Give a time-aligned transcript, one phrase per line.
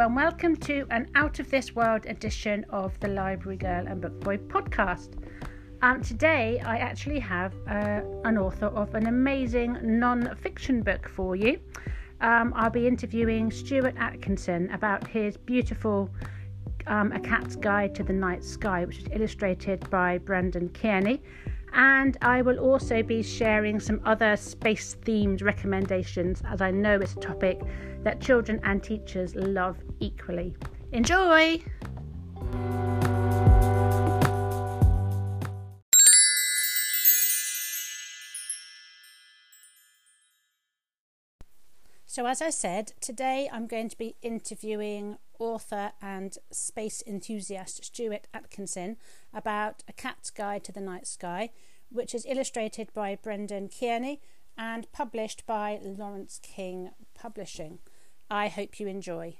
[0.00, 4.20] and welcome to an out of this world edition of the Library Girl and Book
[4.20, 5.14] Boy podcast.
[5.82, 11.34] Um, today, I actually have uh, an author of an amazing non fiction book for
[11.34, 11.58] you.
[12.20, 16.08] Um, I'll be interviewing Stuart Atkinson about his beautiful
[16.86, 21.20] um, A Cat's Guide to the Night Sky, which is illustrated by Brendan Kearney.
[21.72, 27.14] And I will also be sharing some other space themed recommendations, as I know it's
[27.14, 27.60] a topic
[28.02, 30.54] that children and teachers love equally.
[30.92, 31.62] Enjoy!
[42.18, 48.26] So, as I said, today I'm going to be interviewing author and space enthusiast Stuart
[48.34, 48.96] Atkinson
[49.32, 51.50] about A Cat's Guide to the Night Sky,
[51.90, 54.20] which is illustrated by Brendan Kearney
[54.56, 57.78] and published by Laurence King Publishing.
[58.30, 59.36] I hope you enjoy.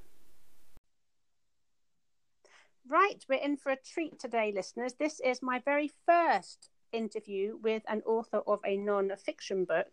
[2.89, 4.95] Right, we're in for a treat today, listeners.
[4.95, 9.89] This is my very first interview with an author of a non fiction book,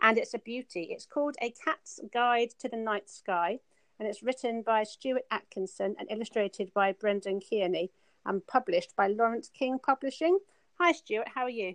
[0.00, 0.88] and it's a beauty.
[0.90, 3.60] It's called A Cat's Guide to the Night Sky,
[3.98, 7.90] and it's written by Stuart Atkinson and illustrated by Brendan Kearney
[8.24, 10.38] and published by Laurence King Publishing.
[10.78, 11.74] Hi, Stuart, how are you?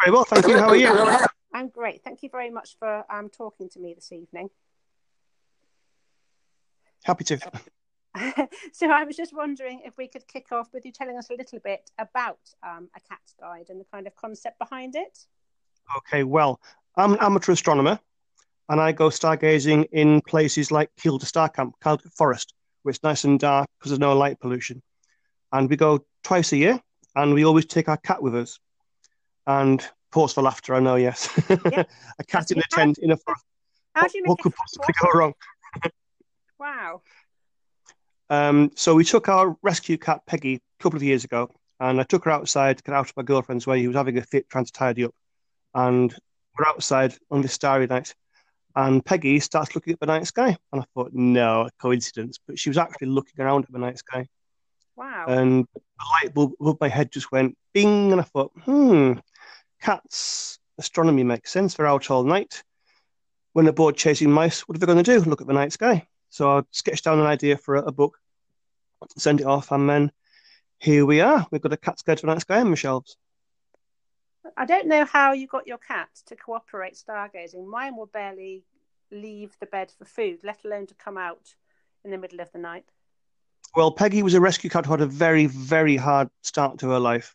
[0.00, 0.56] Very well, thank you.
[0.56, 1.26] How are you?
[1.52, 2.04] I'm great.
[2.04, 4.50] Thank you very much for um, talking to me this evening.
[7.04, 7.38] Happy to.
[8.72, 11.34] so I was just wondering if we could kick off with you telling us a
[11.34, 15.18] little bit about um, a cat's guide and the kind of concept behind it.
[15.96, 16.60] Okay, well,
[16.96, 17.98] I'm an amateur astronomer
[18.68, 23.24] and I go stargazing in places like Kielder Star Camp, Caldicot Forest, where it's nice
[23.24, 24.82] and dark because there's no light pollution.
[25.52, 26.80] And we go twice a year
[27.16, 28.58] and we always take our cat with us.
[29.46, 31.28] And pause for laughter, I know, yes.
[31.48, 31.84] Yeah.
[32.18, 33.44] a cat in a tent in a forest.
[33.94, 35.32] How do you what, what could possibly go wrong?
[36.60, 37.00] Wow.
[38.28, 41.50] Um, so we took our rescue cat Peggy a couple of years ago,
[41.80, 43.80] and I took her outside to get out of my girlfriend's way.
[43.80, 45.14] He was having a fit, trying to tidy up,
[45.74, 46.14] and
[46.58, 48.14] we're outside on this starry night,
[48.76, 52.58] and Peggy starts looking at the night sky, and I thought, no, a coincidence, but
[52.58, 54.26] she was actually looking around at the night sky.
[54.96, 55.24] Wow.
[55.28, 59.14] And the light bulb above my head just went bing, and I thought, hmm,
[59.80, 61.74] cats astronomy makes sense.
[61.74, 62.62] They're out all night.
[63.54, 65.20] When they're bored chasing mice, what are they going to do?
[65.28, 66.06] Look at the night sky.
[66.30, 68.18] So I sketched down an idea for a, a book,
[69.16, 70.12] sent it off, and then
[70.78, 71.46] here we are.
[71.50, 73.16] We've got a cat's guide to the night sky on the shelves.
[74.56, 77.66] I don't know how you got your cat to cooperate stargazing.
[77.66, 78.64] Mine will barely
[79.10, 81.54] leave the bed for food, let alone to come out
[82.04, 82.84] in the middle of the night.
[83.76, 86.98] Well, Peggy was a rescue cat who had a very, very hard start to her
[86.98, 87.34] life.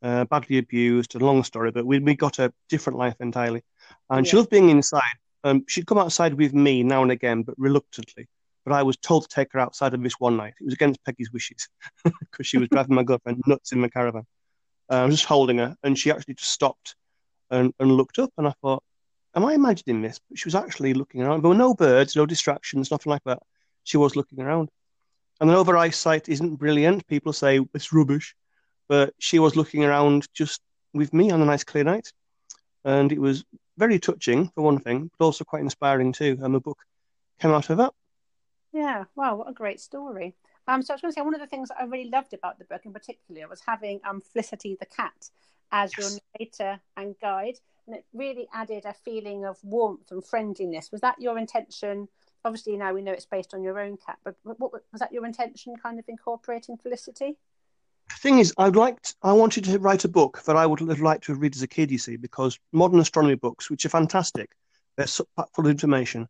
[0.00, 3.64] Uh, badly abused, a long story, but we, we got a different life entirely.
[4.08, 4.30] And yeah.
[4.30, 5.02] she loved being inside.
[5.44, 8.28] Um, she'd come outside with me now and again, but reluctantly.
[8.64, 10.54] But I was told to take her outside on this one night.
[10.60, 11.68] It was against Peggy's wishes
[12.04, 14.26] because she was driving my girlfriend nuts in the caravan.
[14.90, 16.96] Uh, I was just holding her, and she actually just stopped
[17.50, 18.30] and, and looked up.
[18.36, 18.82] And I thought,
[19.34, 20.18] Am I imagining this?
[20.28, 21.42] But she was actually looking around.
[21.42, 23.40] There were no birds, no distractions, nothing like that.
[23.84, 24.68] She was looking around.
[25.40, 28.34] And although her eyesight isn't brilliant, people say it's rubbish,
[28.88, 30.60] but she was looking around just
[30.92, 32.12] with me on a nice clear night.
[32.84, 33.44] And it was
[33.78, 36.38] very touching for one thing, but also quite inspiring too.
[36.42, 36.78] And the book
[37.40, 37.92] came out of that.
[38.72, 40.34] Yeah, wow, what a great story.
[40.66, 42.34] Um, so I was going to say one of the things that I really loved
[42.34, 45.30] about the book in particular was having um Felicity the cat
[45.72, 46.10] as yes.
[46.10, 50.92] your narrator and guide, and it really added a feeling of warmth and friendliness.
[50.92, 52.08] Was that your intention?
[52.44, 55.24] Obviously, now we know it's based on your own cat, but what was that your
[55.24, 55.74] intention?
[55.76, 57.36] Kind of incorporating Felicity?
[58.08, 60.80] The thing is, I'd like to, I wanted to write a book that I would
[60.80, 61.90] have liked to have read as a kid.
[61.90, 64.50] You see, because modern astronomy books, which are fantastic,
[64.96, 66.28] they're so full of information.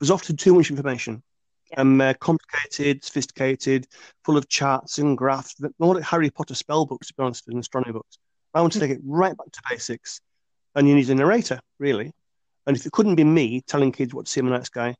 [0.00, 1.22] There's often too much information,
[1.70, 1.80] yeah.
[1.80, 3.86] and they're complicated, sophisticated,
[4.24, 5.54] full of charts and graphs.
[5.54, 8.18] They're more like Harry Potter spell books, to be honest, than astronomy books.
[8.54, 8.86] I want to hmm.
[8.86, 10.20] take it right back to basics,
[10.74, 12.12] and you need a narrator, really.
[12.66, 14.94] And if it couldn't be me telling kids what to see in the night sky,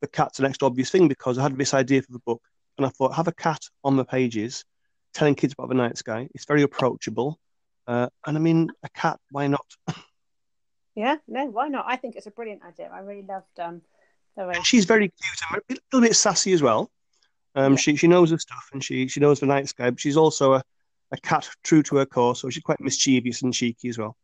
[0.00, 2.42] the cat's the next obvious thing because I had this idea for the book,
[2.76, 4.64] and I thought have a cat on the pages
[5.12, 6.28] telling kids about the night sky.
[6.34, 7.38] It's very approachable.
[7.86, 9.66] Uh, and I mean, a cat, why not?
[10.94, 11.84] yeah, no, why not?
[11.88, 12.90] I think it's a brilliant idea.
[12.92, 13.82] I really loved um,
[14.36, 14.54] the way.
[14.54, 16.90] And she's very cute and a little bit sassy as well.
[17.54, 17.78] Um, yeah.
[17.78, 20.54] She she knows her stuff and she she knows the night sky, but she's also
[20.54, 20.62] a,
[21.10, 24.16] a cat true to her core, so she's quite mischievous and cheeky as well.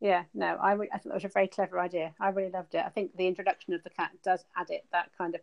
[0.00, 2.14] Yeah, no, I, re- I thought that was a very clever idea.
[2.20, 2.84] I really loved it.
[2.84, 5.40] I think the introduction of the cat does add it that kind of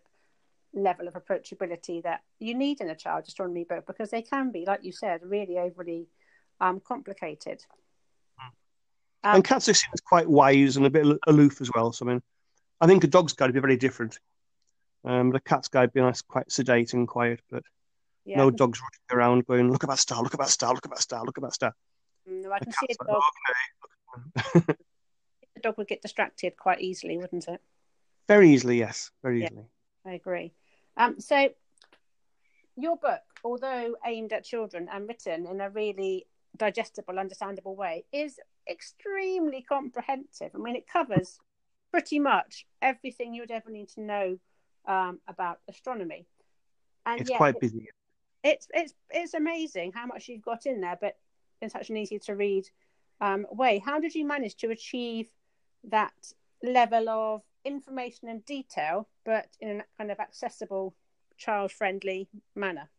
[0.73, 4.65] level of approachability that you need in a child astronomy book because they can be,
[4.65, 6.07] like you said, really overly
[6.59, 7.63] um, complicated.
[9.23, 11.91] Um, and cats are seen as quite wise and a bit aloof as well.
[11.91, 12.21] So I mean,
[12.79, 14.17] I think a dog's got to be very different.
[15.03, 17.63] Um, the cat's guy being nice, quite sedate and quiet, but
[18.25, 18.37] yeah.
[18.37, 20.21] no dogs running around going, "Look at that star!
[20.21, 20.73] Look at that star!
[20.73, 21.23] Look at that star!
[21.23, 21.75] Look at that star!"
[22.25, 23.21] No, I can see a dog.
[24.45, 24.75] Like, okay.
[25.55, 27.61] the dog would get distracted quite easily, wouldn't it?
[28.27, 29.65] Very easily, yes, very easily.
[30.05, 30.53] I agree.
[30.97, 31.49] Um, so
[32.75, 36.27] your book, although aimed at children and written in a really
[36.57, 38.39] digestible, understandable way, is
[38.69, 40.51] extremely comprehensive.
[40.53, 41.39] I mean, it covers
[41.91, 44.37] pretty much everything you would ever need to know
[44.87, 46.25] um, about astronomy.
[47.05, 47.89] And it's quite busy.
[48.43, 51.17] It's it's it's amazing how much you've got in there, but
[51.61, 52.67] in such an easy to read
[53.19, 53.81] um, way.
[53.83, 55.27] How did you manage to achieve
[55.85, 56.13] that
[56.63, 60.93] level of information and detail, but in a kind of accessible,
[61.37, 62.89] child friendly manner?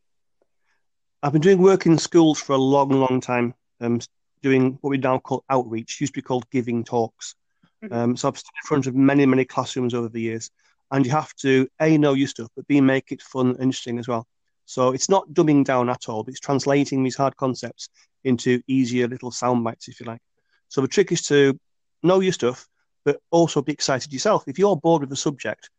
[1.23, 4.01] I've been doing work in schools for a long, long time, um,
[4.43, 7.37] doing what we now call outreach, used to be called giving talks.
[7.85, 7.95] Mm-hmm.
[7.95, 10.51] Um, so I've stood in front of many, many classrooms over the years,
[10.91, 13.99] and you have to a know your stuff, but b make it fun and interesting
[13.99, 14.27] as well.
[14.65, 17.89] So it's not dumbing down at all, but it's translating these hard concepts
[18.25, 20.21] into easier little sound bites, if you like.
[20.69, 21.59] So the trick is to
[22.03, 22.67] know your stuff,
[23.05, 24.45] but also be excited yourself.
[24.47, 25.71] If you're bored with the subject,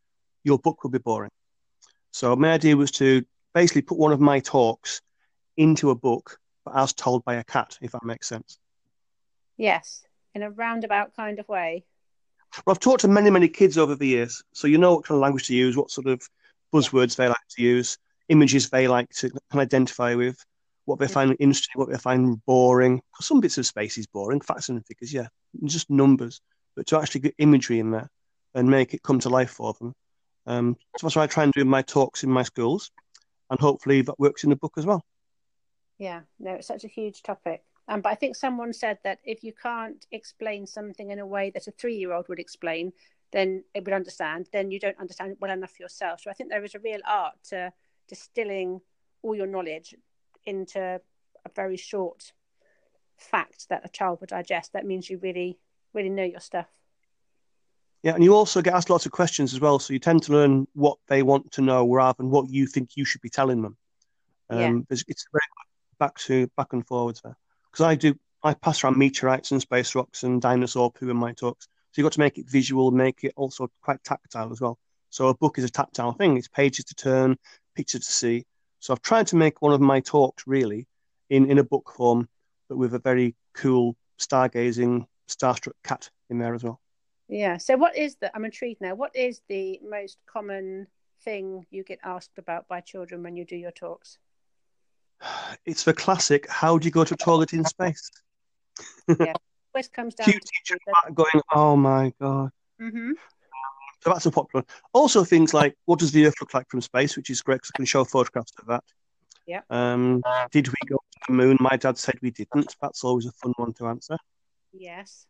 [0.43, 1.31] your book will be boring.
[2.11, 3.23] So my idea was to
[3.53, 5.01] basically put one of my talks
[5.57, 8.59] into a book, but as told by a cat, if that makes sense.
[9.57, 10.03] Yes,
[10.33, 11.85] in a roundabout kind of way.
[12.65, 15.17] Well, I've talked to many, many kids over the years, so you know what kind
[15.17, 16.21] of language to use, what sort of
[16.73, 17.97] buzzwords they like to use,
[18.29, 20.43] images they like to identify with,
[20.85, 23.01] what they find interesting, what they find boring.
[23.21, 25.27] Some bits of space is boring, facts and figures, yeah,
[25.63, 26.41] just numbers.
[26.75, 28.09] But to actually get imagery in there
[28.53, 29.93] and make it come to life for them.
[30.45, 32.91] Um, so that's what I try and do in my talks in my schools,
[33.49, 35.03] and hopefully that works in the book as well.
[35.97, 37.63] Yeah, no, it's such a huge topic.
[37.87, 41.49] Um, but I think someone said that if you can't explain something in a way
[41.51, 42.93] that a three-year-old would explain,
[43.31, 44.47] then it would understand.
[44.53, 46.21] Then you don't understand it well enough yourself.
[46.21, 47.73] So I think there is a real art to
[48.07, 48.81] distilling
[49.21, 49.95] all your knowledge
[50.45, 50.79] into
[51.45, 52.31] a very short
[53.17, 54.73] fact that a child would digest.
[54.73, 55.57] That means you really,
[55.93, 56.67] really know your stuff.
[58.03, 59.79] Yeah, and you also get asked lots of questions as well.
[59.79, 62.91] So you tend to learn what they want to know rather than what you think
[62.95, 63.77] you should be telling them.
[64.49, 64.97] Um, yeah.
[65.07, 65.41] It's very
[65.99, 67.37] back to back and forwards there
[67.71, 68.13] because I do
[68.43, 71.65] I pass around meteorites and space rocks and dinosaur poo in my talks.
[71.65, 74.77] So you've got to make it visual, make it also quite tactile as well.
[75.09, 76.35] So a book is a tactile thing.
[76.35, 77.37] It's pages to turn,
[77.75, 78.45] pictures to see.
[78.79, 80.87] So I've tried to make one of my talks really
[81.29, 82.27] in, in a book form,
[82.67, 86.81] but with a very cool stargazing, starstruck cat in there as well.
[87.27, 87.57] Yeah.
[87.57, 88.95] So what is the I'm intrigued now.
[88.95, 90.87] What is the most common
[91.23, 94.17] thing you get asked about by children when you do your talks?
[95.65, 96.49] it's the classic.
[96.49, 98.09] How do you go to a toilet in space?
[99.19, 99.33] yeah,
[99.75, 100.25] always comes down.
[100.25, 100.77] Cute teacher
[101.13, 102.51] going, oh my god.
[102.81, 103.11] Mm-hmm.
[104.01, 104.65] So that's a popular.
[104.91, 107.71] Also, things like what does the Earth look like from space, which is great because
[107.73, 108.83] I can show photographs of that.
[109.45, 109.61] Yeah.
[109.69, 110.21] Um,
[110.51, 111.57] did we go to the moon?
[111.59, 112.75] My dad said we didn't.
[112.81, 114.17] That's always a fun one to answer.
[114.73, 115.25] Yes.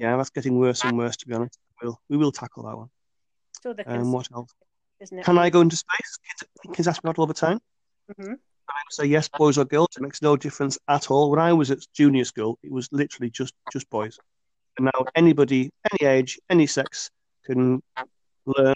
[0.00, 1.18] Yeah, that's getting worse and worse.
[1.18, 2.88] To be honest, we'll we will tackle that one.
[3.60, 4.50] So the um, what else?
[4.98, 5.24] Isn't it?
[5.26, 6.18] Can I go into space?
[6.26, 7.60] Kids, kids ask me that all the time.
[8.10, 8.32] Mm-hmm.
[8.32, 9.88] I say yes, boys or girls.
[9.96, 11.30] It makes no difference at all.
[11.30, 14.18] When I was at junior school, it was literally just just boys.
[14.78, 17.10] And now anybody, any age, any sex,
[17.44, 17.82] can
[18.46, 18.74] learn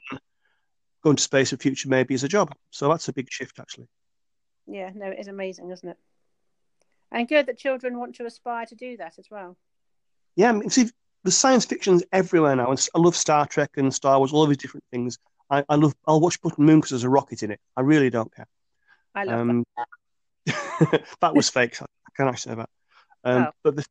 [1.02, 2.54] going to space in the future maybe as a job.
[2.70, 3.88] So that's a big shift, actually.
[4.66, 5.96] Yeah, no, it is amazing, isn't it?
[7.10, 9.56] And good that children want to aspire to do that as well.
[10.36, 10.90] Yeah, I mean, see,
[11.24, 12.70] the science fiction's everywhere now.
[12.70, 15.18] And I love Star Trek and Star Wars, all of these different things.
[15.50, 15.94] I, I love.
[16.06, 17.60] I'll watch Button Moon because there's a rocket in it.
[17.76, 18.46] I really don't care.
[19.14, 21.04] I love um, that.
[21.20, 21.80] that was fake.
[21.80, 22.70] I can't actually say that.
[23.24, 23.50] Um, oh.
[23.62, 23.86] But the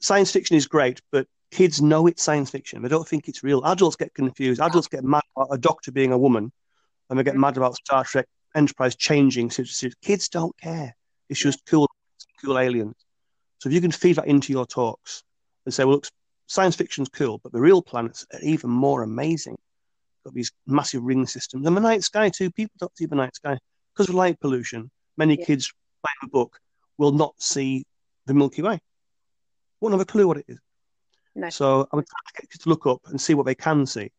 [0.00, 2.82] science fiction is great, but kids know it's science fiction.
[2.82, 3.64] They don't think it's real.
[3.64, 4.60] Adults get confused.
[4.60, 6.52] Adults get mad about a doctor being a woman,
[7.10, 7.40] and they get mm-hmm.
[7.40, 9.50] mad about Star Trek Enterprise changing.
[9.50, 9.64] So
[10.02, 10.96] kids don't care.
[11.28, 11.88] It's just cool,
[12.44, 12.94] cool aliens.
[13.58, 15.22] So if you can feed that into your talks
[15.64, 16.06] and say, well, look,
[16.46, 19.56] science fiction's cool, but the real planets are even more amazing.
[20.24, 22.50] Got these massive ring systems, and the night sky too.
[22.50, 23.58] People don't see the night sky
[23.96, 25.44] because of light pollution, many yeah.
[25.46, 25.72] kids
[26.02, 26.58] buying a book
[26.98, 27.84] will not see
[28.26, 28.78] the Milky Way.
[29.80, 30.58] Won't have a clue what it is.
[31.34, 31.50] No.
[31.50, 34.10] So I would get kids to look up and see what they can see.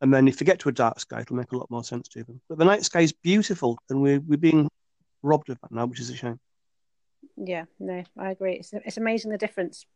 [0.00, 2.08] And then if they get to a dark sky, it'll make a lot more sense
[2.08, 2.40] to them.
[2.48, 4.68] But the night sky is beautiful, and we're, we're being
[5.22, 6.38] robbed of that now, which is a shame.
[7.36, 8.54] Yeah, no, I agree.
[8.54, 9.86] It's, it's amazing the difference.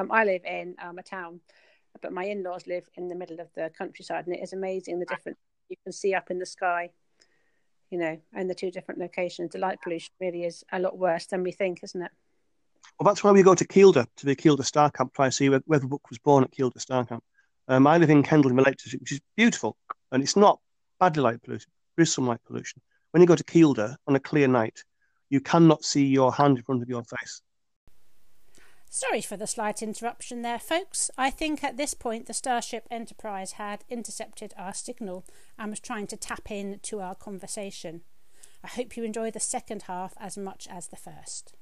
[0.00, 1.40] Um, I live in um, a town,
[2.00, 4.98] but my in laws live in the middle of the countryside, and it is amazing
[4.98, 5.38] the difference
[5.68, 6.90] you can see up in the sky
[7.90, 11.26] you know, and the two different locations, the light pollution really is a lot worse
[11.26, 12.10] than we think, isn't it?
[12.98, 15.48] Well, that's why we go to Kielder, to the Kielder Star Camp, try to see
[15.48, 17.22] where, where the book was born at Kielder Star Camp.
[17.68, 19.76] Um, I live in Kendal in the Lake District, which is beautiful,
[20.12, 20.60] and it's not
[20.98, 21.68] badly light polluted.
[21.96, 22.80] There is some light pollution.
[23.10, 24.84] When you go to Kielder on a clear night,
[25.28, 27.42] you cannot see your hand in front of your face.
[28.92, 31.12] Sorry for the slight interruption there, folks.
[31.16, 35.24] I think at this point the Starship Enterprise had intercepted our signal
[35.56, 38.02] and was trying to tap in to our conversation.
[38.64, 41.54] I hope you enjoy the second half as much as the first.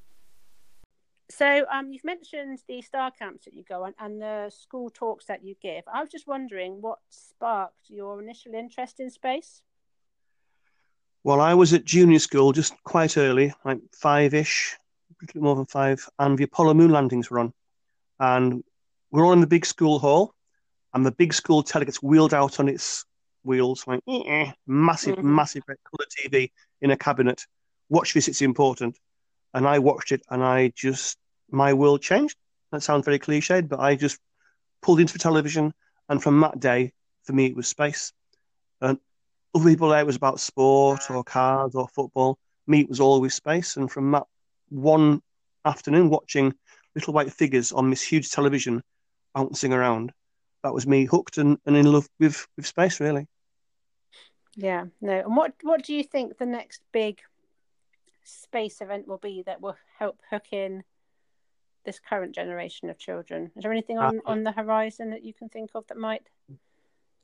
[1.30, 5.26] So, um, you've mentioned the star camps that you go on and the school talks
[5.26, 5.84] that you give.
[5.92, 9.60] I was just wondering what sparked your initial interest in space.
[11.24, 14.87] Well, I was at junior school just quite early, like five ish, a
[15.20, 17.52] little more than five, and the Apollo moon landings were on.
[18.20, 18.62] And
[19.10, 20.34] we're all in the big school hall,
[20.94, 23.04] and the big school telly gets wheeled out on its
[23.44, 25.34] wheels, like eh, massive, mm-hmm.
[25.34, 27.44] massive red colour TV in a cabinet.
[27.88, 28.98] Watch this, it's important.
[29.54, 31.16] And I watched it, and I just,
[31.50, 32.36] my world changed.
[32.72, 34.18] That sounds very cliched, but I just
[34.82, 35.72] pulled into the television,
[36.08, 36.92] and from that day,
[37.24, 38.12] for me, it was space.
[38.80, 38.98] And
[39.54, 42.38] other people there, it was about sport or cars or football.
[42.66, 43.76] Me, it was always space.
[43.76, 44.26] And from that
[44.70, 45.22] one
[45.64, 46.54] afternoon watching
[46.94, 48.82] little white figures on this huge television
[49.34, 50.12] bouncing around.
[50.64, 53.26] That was me hooked and, and in love with, with space, really.
[54.56, 55.20] Yeah, no.
[55.20, 57.20] And what, what do you think the next big
[58.24, 60.82] space event will be that will help hook in
[61.84, 63.52] this current generation of children?
[63.56, 66.28] Is there anything on, uh, on the horizon that you can think of that might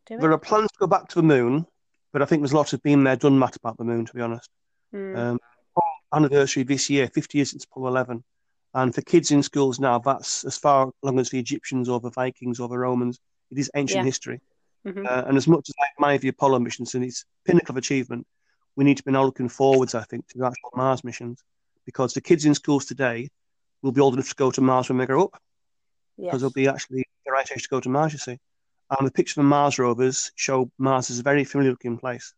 [0.07, 0.21] do it?
[0.21, 1.67] There are plans to go back to the moon,
[2.13, 4.21] but I think there's lots of been there, done that about the moon, to be
[4.21, 4.49] honest.
[4.95, 5.19] Mm.
[5.19, 5.39] Um,
[6.14, 8.25] anniversary this year, 50 years since Apollo 11.
[8.75, 12.11] And for kids in schools now, that's as far along as the Egyptians or the
[12.11, 13.21] Vikings or the Romans.
[13.50, 14.04] It is ancient yeah.
[14.04, 14.40] history.
[14.87, 15.06] Mm-hmm.
[15.06, 18.26] Uh, and as much as I admire the Apollo missions and its pinnacle of achievement,
[18.76, 21.42] we need to be now looking forwards, I think, to the actual Mars missions.
[21.87, 23.28] Because the kids in schools today
[23.83, 25.40] will be old enough to go to Mars when they grow up.
[26.16, 26.40] Because yes.
[26.40, 28.38] they'll be actually the right age to go to Mars, you see.
[28.90, 32.35] And the pictures of the Mars rovers show Mars is a very familiar looking place.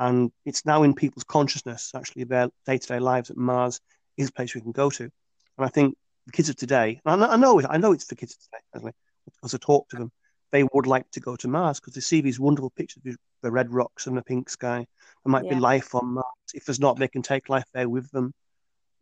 [0.00, 3.80] And it's now in people's consciousness, actually, their day to day lives that Mars
[4.16, 5.02] is a place we can go to.
[5.04, 5.12] And
[5.58, 8.38] I think the kids of today, and I know, I know it's the kids of
[8.40, 8.92] today, actually,
[9.26, 10.10] because I talk to them,
[10.52, 13.50] they would like to go to Mars because they see these wonderful pictures of the
[13.50, 14.86] red rocks and the pink sky.
[15.24, 15.54] There might yeah.
[15.54, 16.24] be life on Mars.
[16.54, 18.32] If there's not, they can take life there with them,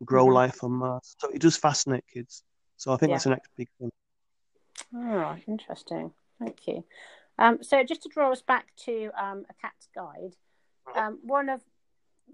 [0.03, 0.33] grow mm-hmm.
[0.33, 1.15] life on Mars.
[1.17, 2.43] So it does fascinate kids.
[2.75, 3.15] So I think yeah.
[3.15, 3.91] that's the next big thing.
[4.93, 6.11] Oh, interesting.
[6.39, 6.83] Thank you.
[7.37, 10.35] Um, so just to draw us back to um, a cat's guide,
[10.95, 11.61] um, one of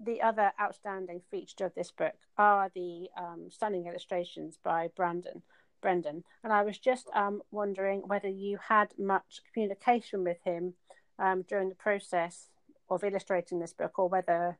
[0.04, 5.42] the other outstanding features of this book are the um, stunning illustrations by Brandon.
[5.82, 10.74] Brendan, and I was just um, wondering whether you had much communication with him
[11.18, 12.48] um, during the process
[12.88, 14.58] of illustrating this book, or whether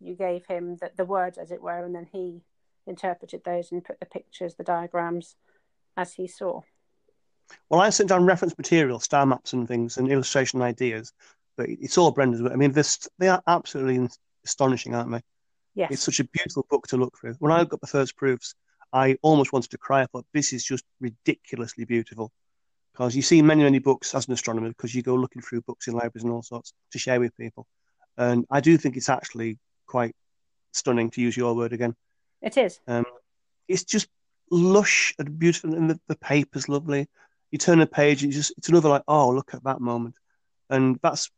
[0.00, 2.42] you gave him the, the words, as it were, and then he
[2.86, 5.36] interpreted those and put the pictures, the diagrams,
[5.96, 6.62] as he saw.
[7.68, 11.12] Well, I sent down reference material, star maps, and things, and illustration ideas,
[11.56, 12.50] but it's all Brendan's.
[12.50, 14.08] I mean, this they are absolutely
[14.44, 15.22] astonishing, aren't they?
[15.74, 15.90] Yes.
[15.92, 17.34] It's such a beautiful book to look through.
[17.38, 18.54] When I got the first proofs,
[18.92, 20.02] I almost wanted to cry.
[20.02, 22.32] I thought this is just ridiculously beautiful.
[22.92, 25.86] Because you see many, many books as an astronomer, because you go looking through books
[25.86, 27.66] in libraries and all sorts to share with people.
[28.16, 30.14] And I do think it's actually quite
[30.72, 31.94] stunning, to use your word again.
[32.40, 32.80] It is.
[32.86, 33.04] Um,
[33.68, 34.08] it's just
[34.50, 37.06] lush and beautiful, and the, the paper's lovely.
[37.50, 40.14] You turn a page, and just it's another like, oh, look at that moment,
[40.70, 41.30] and that's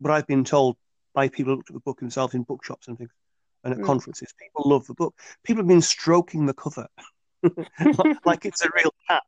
[0.00, 0.76] what I've been told
[1.14, 3.10] by people who looked at the book themselves in bookshops and things
[3.64, 3.84] and at mm.
[3.86, 4.32] conferences.
[4.40, 5.14] People love the book.
[5.44, 6.86] People have been stroking the cover
[8.24, 9.22] like it's a real cat,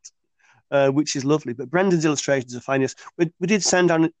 [0.71, 1.53] uh, which is lovely.
[1.53, 2.99] But Brendan's illustrations are finest.
[3.17, 4.11] We, we did send down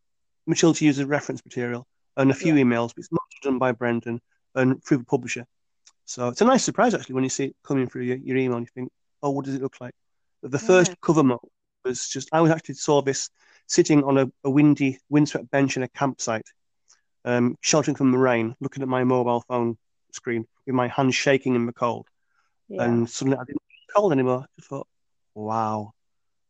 [0.47, 2.63] Michelle to use as reference material and a few yeah.
[2.63, 4.21] emails, but it's not done by Brendan
[4.55, 5.45] and through the publisher.
[6.05, 8.57] So it's a nice surprise actually when you see it coming through your, your email
[8.57, 8.91] and you think,
[9.23, 9.93] oh, what does it look like?
[10.41, 10.67] But the yeah.
[10.67, 11.49] first cover model
[11.85, 13.29] was just, I was actually saw this
[13.71, 16.45] sitting on a, a windy, windswept bench in a campsite,
[17.23, 19.77] um, sheltering from the rain, looking at my mobile phone
[20.11, 22.05] screen with my hands shaking in the cold.
[22.67, 22.83] Yeah.
[22.83, 24.45] And suddenly I didn't feel cold anymore.
[24.59, 24.87] I thought,
[25.35, 25.93] wow.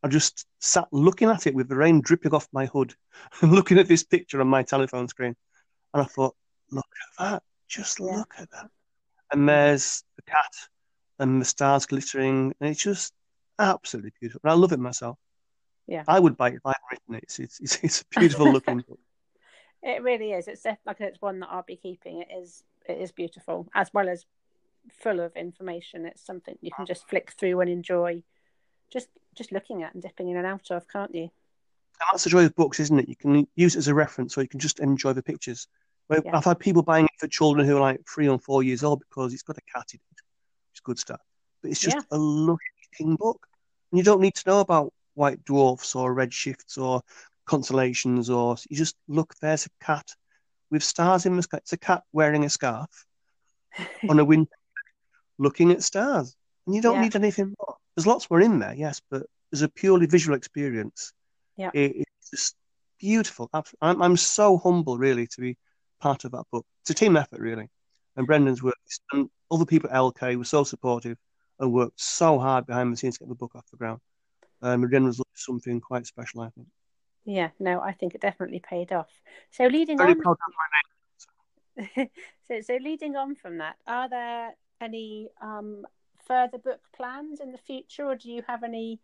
[0.04, 2.96] I just sat looking at it with the rain dripping off my hood
[3.42, 5.36] and looking at this picture on my telephone screen.
[5.94, 6.36] And I thought,
[6.72, 7.44] look at that.
[7.68, 8.18] Just yeah.
[8.18, 8.72] look at that.
[9.32, 10.54] And there's the cat
[11.20, 12.56] and the stars glittering.
[12.60, 13.14] And it's just
[13.60, 14.42] absolutely beautiful.
[14.44, 15.20] And I love it myself.
[15.92, 17.24] Yeah, I would buy it if I'd written it.
[17.24, 19.00] It's it's, it's a beautiful looking book.
[19.84, 20.48] It really is.
[20.48, 22.22] It's like it's one that I'll be keeping.
[22.22, 24.26] It is it is beautiful as well as
[24.90, 26.06] full of information.
[26.06, 28.24] It's something you can just flick through and enjoy,
[28.90, 31.24] just just looking at and dipping in and out of, can't you?
[31.24, 33.10] And that's the joy of books, isn't it?
[33.10, 35.68] You can use it as a reference, or you can just enjoy the pictures.
[36.10, 36.22] Yeah.
[36.34, 39.00] I've had people buying it for children who are like three or four years old
[39.00, 40.22] because it's got a cat in it.
[40.72, 41.20] It's good stuff,
[41.62, 42.04] but it's just yeah.
[42.12, 43.46] a looking book,
[43.92, 47.02] and you don't need to know about white dwarfs or redshifts or
[47.46, 50.08] constellations or you just look there's a cat
[50.70, 51.58] with stars in the sky.
[51.58, 53.06] It's a cat wearing a scarf
[54.10, 54.50] on a window,
[55.38, 56.36] looking at stars.
[56.66, 57.02] And you don't Yeah.
[57.02, 57.76] need anything more.
[57.96, 61.12] There's lots more in there, yes, but as a purely visual experience,
[61.58, 61.72] Yeah.
[61.74, 62.56] it, it's just
[63.00, 63.50] beautiful.
[63.82, 65.58] I'm, I'm so humble, really, to be
[66.00, 66.66] part of that book.
[66.84, 67.68] It's a team effort, really.
[68.16, 68.76] And Brendan's work
[69.12, 71.18] and other people at LK were so supportive
[71.60, 74.00] and worked so hard behind the scenes to get the book off the ground.
[74.62, 76.68] Um, Brendan was something quite special, I think.
[77.26, 79.10] Yeah, no, I think it definitely paid off.
[79.52, 80.38] So leading Very on, proud
[81.78, 82.10] my name.
[82.48, 84.52] so so leading on from that, are there
[84.82, 85.86] any um,
[86.28, 89.00] further book plans in the future, or do you have any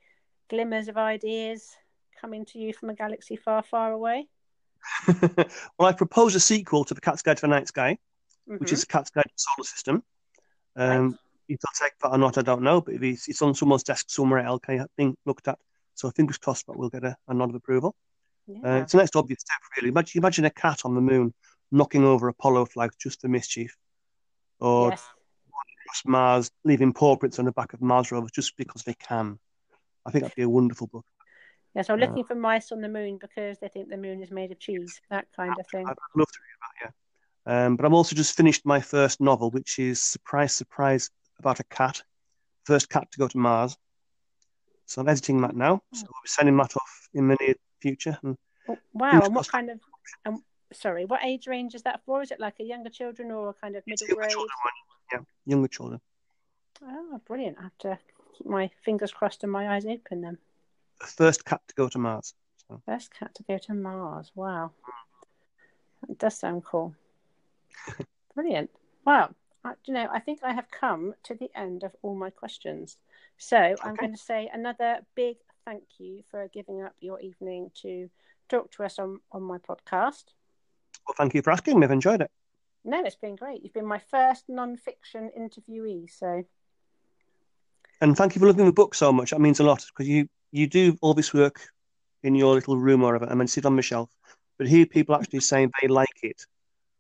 [0.50, 1.76] glimmers of ideas
[2.20, 4.28] coming to you from a galaxy far, far away?
[5.08, 7.98] well, I propose a sequel to The Cat's Guide to the Night Sky,
[8.46, 8.74] which Mhm.
[8.74, 10.04] is Cat's Guide to the Solar System.
[10.76, 11.20] Um, Right.
[11.48, 13.84] If they'll take that or not, I don't know, but if it's, it's on someone's
[13.84, 15.58] desk somewhere at LK being looked at.
[15.96, 17.96] So fingers crossed that we'll get a, a nod of approval.
[18.50, 19.90] Uh, it's the next obvious step, really.
[19.90, 21.34] Imagine, imagine a cat on the moon
[21.72, 23.76] knocking over Apollo flags just for mischief,
[24.60, 25.04] or yes.
[25.86, 29.38] across Mars, leaving paw prints on the back of Mars rovers just because they can.
[30.06, 31.06] I think that'd be a wonderful book.
[31.76, 34.32] Yes, I'm uh, looking for mice on the moon because they think the moon is
[34.32, 35.86] made of cheese, that kind of thing.
[35.86, 36.94] I'd, love to read that,
[37.48, 37.66] yeah.
[37.66, 41.64] Um, but I'm also just finished my first novel, which is surprise, surprise about a
[41.66, 42.02] cat.
[42.66, 43.78] First cat to go to Mars.
[44.86, 45.82] So I'm editing that now.
[45.94, 48.18] So we'll be sending that off in the near future.
[48.24, 48.38] And
[48.94, 49.80] Wow, and what kind of,
[50.26, 52.22] um, sorry, what age range is that for?
[52.22, 54.32] Is it like a younger children or a kind of middle younger grade?
[54.32, 54.50] children,
[55.14, 56.02] yeah, younger children.
[56.84, 57.58] Oh, brilliant.
[57.60, 58.00] I have to
[58.38, 60.38] keep my fingers crossed and my eyes open then.
[61.00, 62.34] The first cat to go to Mars.
[62.68, 64.32] So First cat to go to Mars.
[64.36, 64.72] Wow.
[66.08, 66.94] That does sound cool.
[68.36, 68.70] Brilliant.
[69.06, 69.34] Wow.
[69.86, 72.98] You know, I think I have come to the end of all my questions.
[73.38, 78.10] So I'm going to say another big thank you for giving up your evening to
[78.48, 80.24] talk to us on, on my podcast.
[81.06, 81.86] well, thank you for asking me.
[81.86, 82.32] I've enjoyed it.
[82.86, 83.64] No, it's been great.
[83.64, 86.44] You've been my first non-fiction interviewee, so
[88.00, 89.32] And thank you for loving the book so much.
[89.32, 91.68] That means a lot because you, you do all this work
[92.24, 94.10] in your little room or whatever and then sit on the shelf.
[94.58, 96.46] But hear people actually saying they like it,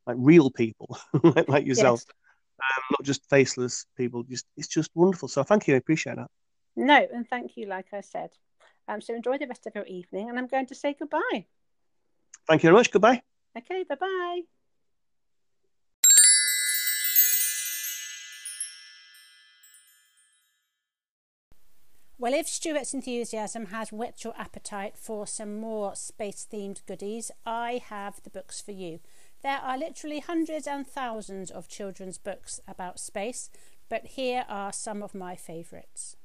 [0.05, 2.15] like real people, like, like yourself, yes.
[2.59, 4.23] Um, not just faceless people.
[4.23, 5.27] Just It's just wonderful.
[5.27, 5.75] So thank you.
[5.75, 6.29] I appreciate that.
[6.75, 8.29] No, and thank you, like I said.
[8.87, 11.45] Um, so enjoy the rest of your evening, and I'm going to say goodbye.
[12.47, 12.91] Thank you very much.
[12.91, 13.21] Goodbye.
[13.57, 14.41] Okay, bye bye.
[22.19, 27.79] Well, if Stuart's enthusiasm has whet your appetite for some more space themed goodies, I
[27.89, 29.01] have the books for you.
[29.43, 33.49] There are literally hundreds and thousands of children's books about space,
[33.89, 36.15] but here are some of my favourites.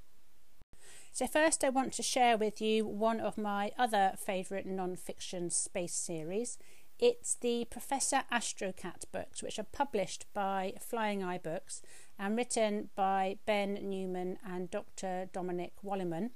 [1.12, 5.50] So, first, I want to share with you one of my other favourite non fiction
[5.50, 6.56] space series.
[6.98, 11.82] It's the Professor Astrocat books, which are published by Flying Eye Books
[12.18, 15.28] and written by Ben Newman and Dr.
[15.32, 16.30] Dominic Walliman.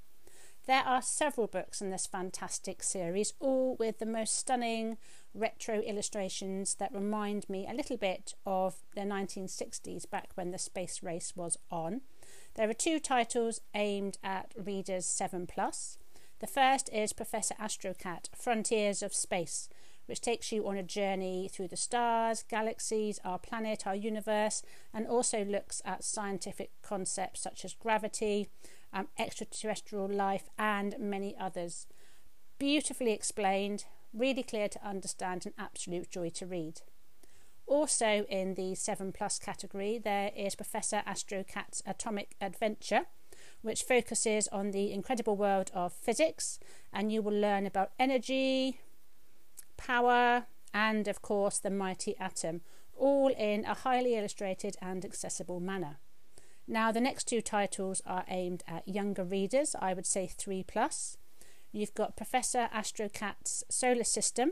[0.67, 4.97] There are several books in this fantastic series, all with the most stunning
[5.33, 11.01] retro illustrations that remind me a little bit of the 1960s, back when the space
[11.01, 12.01] race was on.
[12.55, 15.97] There are two titles aimed at readers 7 plus.
[16.39, 19.69] The first is Professor Astrocat Frontiers of Space,
[20.05, 25.07] which takes you on a journey through the stars, galaxies, our planet, our universe, and
[25.07, 28.49] also looks at scientific concepts such as gravity,
[28.93, 31.87] um, extraterrestrial life, and many others.
[32.57, 36.81] Beautifully explained, really clear to understand, and absolute joy to read.
[37.67, 43.07] Also, in the 7 plus category, there is Professor Astrocat's Atomic Adventure,
[43.61, 46.59] which focuses on the incredible world of physics,
[46.93, 48.79] and you will learn about energy,
[49.75, 52.61] power, and of course the mighty atom,
[52.95, 55.97] all in a highly illustrated and accessible manner.
[56.67, 61.17] Now, the next two titles are aimed at younger readers, I would say 3 plus.
[61.71, 64.51] You've got Professor Astrocat's Solar System,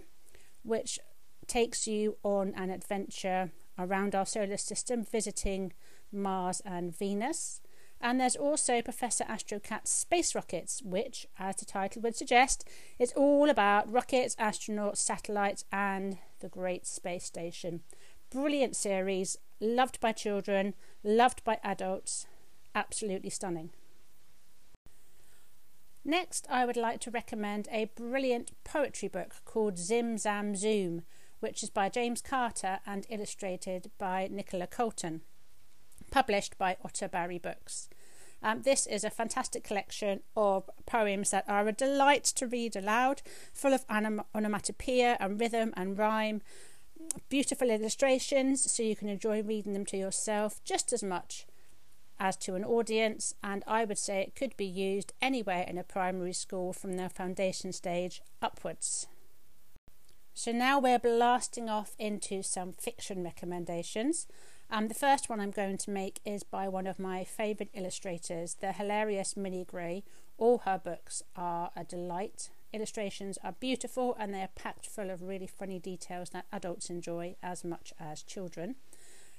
[0.64, 0.98] which
[1.46, 5.74] takes you on an adventure around our solar system, visiting
[6.12, 7.62] Mars and Venus.
[8.00, 12.68] And there's also Professor Astrocat's Space Rockets, which, as the title would suggest,
[13.00, 17.82] is all about rockets, astronauts, satellites, and the Great Space Station.
[18.30, 22.28] Brilliant series, loved by children, loved by adults,
[22.74, 23.72] absolutely stunning.
[26.04, 31.02] Next, I would like to recommend a brilliant poetry book called Zim Zam Zoom,
[31.40, 35.22] which is by James Carter and illustrated by Nicola Colton,
[36.12, 37.90] published by Otter Barry Books.
[38.44, 43.24] Um, this is a fantastic collection of poems that are a delight to read aloud,
[43.52, 46.44] full of onom- onomatopoeia and rhythm and rhyme.
[47.30, 51.46] Beautiful illustrations, so you can enjoy reading them to yourself just as much
[52.20, 55.84] as to an audience, and I would say it could be used anywhere in a
[55.84, 59.08] primary school from the foundation stage upwards.
[60.34, 64.28] So now we're blasting off into some fiction recommendations.
[64.70, 68.56] Um, the first one I'm going to make is by one of my favourite illustrators,
[68.56, 70.04] the hilarious Mini Grey.
[70.38, 72.50] All her books are a delight.
[72.76, 77.38] Illustrations are beautiful and they are packed full of really funny details that adults enjoy
[77.42, 78.76] as much as children.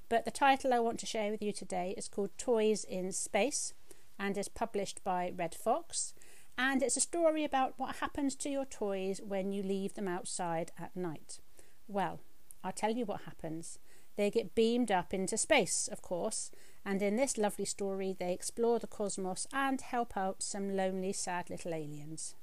[0.09, 3.75] But the title I want to share with you today is called Toys in Space
[4.19, 6.15] and is published by Red Fox.
[6.57, 10.73] And it's a story about what happens to your toys when you leave them outside
[10.79, 11.39] at night.
[11.87, 12.21] Well,
[12.65, 13.79] I'll tell you what happens.
[14.17, 16.51] They get beamed up into space, of course,
[16.87, 21.51] and in this lovely story, they explore the cosmos and help out some lonely, sad
[21.51, 22.35] little aliens.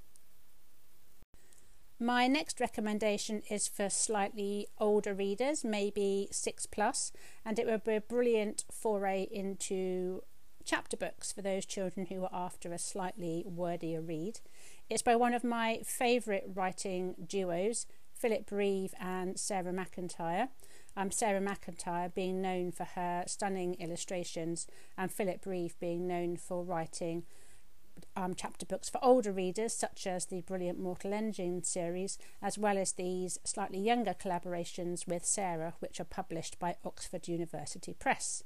[2.04, 7.14] My next recommendation is for slightly older readers, maybe six plus,
[7.46, 10.22] and it would be a brilliant foray into
[10.66, 14.42] chapter books for those children who are after a slightly wordier read.
[14.90, 20.50] It's by one of my favourite writing duos, Philip Reeve and Sarah McIntyre.
[20.98, 26.66] Um, Sarah McIntyre being known for her stunning illustrations, and Philip Reeve being known for
[26.66, 27.24] writing
[28.16, 32.78] um, chapter books for older readers, such as the brilliant Mortal Engine series, as well
[32.78, 38.44] as these slightly younger collaborations with Sarah, which are published by Oxford University Press.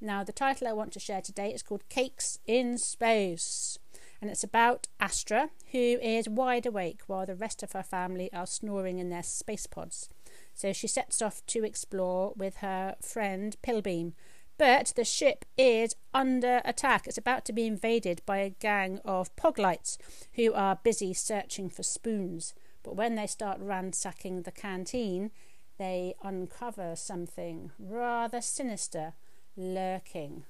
[0.00, 3.78] Now, the title I want to share today is called Cakes in Space,
[4.20, 8.46] and it's about Astra, who is wide awake while the rest of her family are
[8.46, 10.08] snoring in their space pods.
[10.54, 14.14] So she sets off to explore with her friend Pilbeam.
[14.58, 17.06] But the ship is under attack.
[17.06, 19.98] It's about to be invaded by a gang of poglites
[20.34, 22.54] who are busy searching for spoons.
[22.82, 25.30] But when they start ransacking the canteen,
[25.78, 29.14] they uncover something rather sinister
[29.56, 30.44] lurking.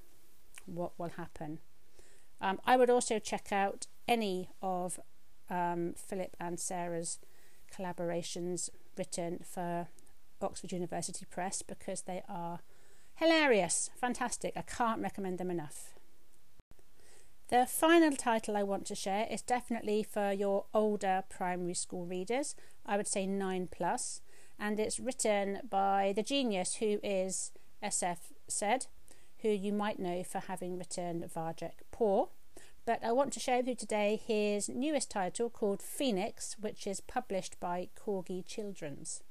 [0.64, 1.58] What will happen?
[2.40, 4.98] Um, I would also check out any of
[5.50, 7.18] um, Philip and Sarah's
[7.76, 9.88] collaborations written for
[10.40, 12.60] Oxford University Press because they are
[13.18, 14.54] hilarious, fantastic.
[14.56, 15.94] I can't recommend them enough.
[17.48, 22.54] The final title I want to share is definitely for your older primary school readers.
[22.84, 24.20] I would say 9 plus,
[24.58, 27.52] and it's written by the genius who is
[27.82, 28.86] SF Said,
[29.38, 32.26] who you might know for having written Varjak Paw.
[32.84, 37.00] But I want to share with you today his newest title called Phoenix, which is
[37.00, 39.22] published by Corgi Children's.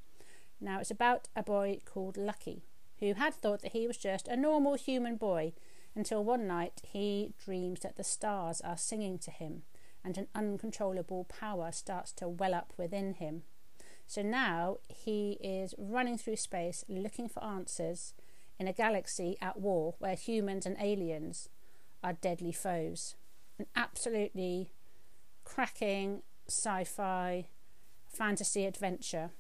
[0.60, 2.64] Now, it's about a boy called Lucky,
[3.00, 5.54] who had thought that he was just a normal human boy
[5.96, 9.64] until one night he dreams that the stars are singing to him
[10.04, 13.44] and an uncontrollable power starts to well up within him.
[14.06, 18.14] So now he is running through space looking for answers
[18.60, 21.50] in a galaxy at war where humans and aliens
[22.04, 23.16] are deadly foes.
[23.60, 24.72] An absolutely
[25.44, 27.48] cracking sci fi
[28.08, 29.32] fantasy adventure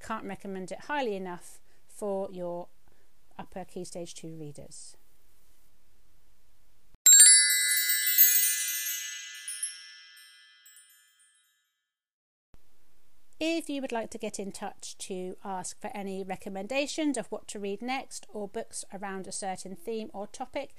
[0.00, 2.68] can't recommend it highly enough for your
[3.38, 4.96] upper key stage 2 readers.
[13.38, 17.46] If you would like to get in touch to ask for any recommendations of what
[17.48, 20.74] to read next or books around a certain theme or topic,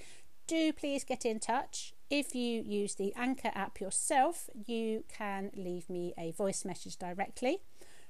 [0.47, 1.93] do please get in touch.
[2.09, 7.59] If you use the Anchor app yourself, you can leave me a voice message directly.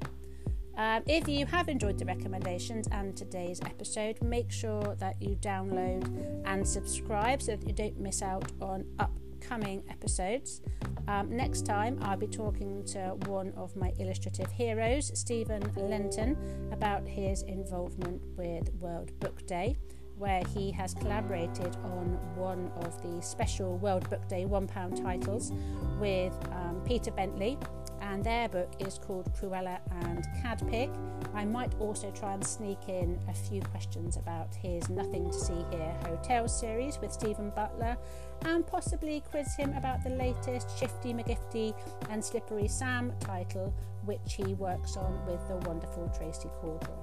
[0.77, 6.43] Um, if you have enjoyed the recommendations and today's episode, make sure that you download
[6.45, 10.61] and subscribe so that you don't miss out on upcoming episodes.
[11.09, 16.37] Um, next time, I'll be talking to one of my illustrative heroes, Steven Lenton,
[16.71, 19.78] about his involvement with World Book Day
[20.19, 25.53] where he has collaborated on one of the special World Book Day £1 titles
[25.99, 27.59] with um, Peter Bently
[28.01, 30.91] and their book is called Cruella and Cadpig.
[31.35, 35.65] I might also try and sneak in a few questions about his Nothing to See
[35.71, 37.97] Here Hotel series with Steven Butler
[38.45, 41.75] and possibly quiz him about the latest Shifty McGifty
[42.11, 46.95] and Slippery Sam title, which he works on with the wonderful Tracey Corderoy.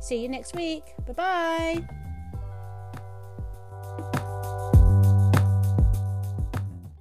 [0.00, 0.94] See you next week.
[1.06, 2.19] Bye bye.